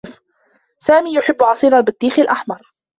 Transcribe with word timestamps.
سامي 0.79 1.13
يحبّ 1.15 1.43
عصير 1.43 1.77
البطّيخ 1.77 2.19
الأحمر. 2.19 2.71